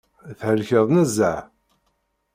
Thelkeḍ 0.39 0.87
nezzeh. 0.91 1.41